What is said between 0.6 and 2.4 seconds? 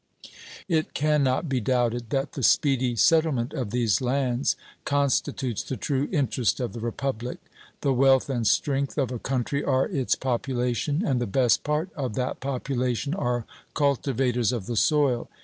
It can not be doubted that